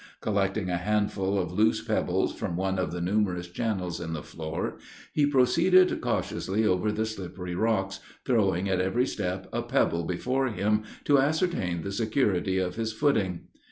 [0.19, 4.79] Collecting a handful of loose pebbles from one of the numerous channels in the floor,
[5.13, 10.81] he proceeded cautiously over the slippery rocks, throwing at every step a pebble before him,
[11.05, 13.41] to ascertain the security of his footing.